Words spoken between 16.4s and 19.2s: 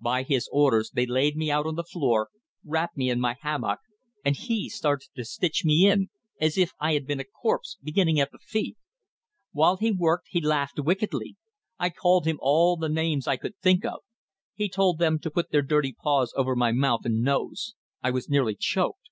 my mouth and nose. I was nearly choked.